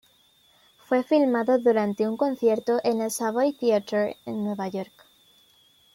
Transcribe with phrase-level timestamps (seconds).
[0.85, 5.05] Fue filmado durante un concierto en el Savoy Theatre en Nueva York.